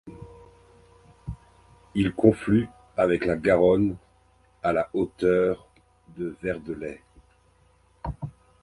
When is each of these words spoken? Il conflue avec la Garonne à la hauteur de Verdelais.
Il 1.93 2.11
conflue 2.15 2.67
avec 2.97 3.23
la 3.23 3.35
Garonne 3.35 3.97
à 4.63 4.73
la 4.73 4.89
hauteur 4.95 5.67
de 6.17 6.35
Verdelais. 6.41 7.03